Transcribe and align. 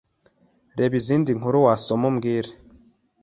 reba 0.77 0.95
Izindi 1.01 1.31
nkuru 1.37 1.57
wasoma 1.65 2.05
umbwire 2.11 2.49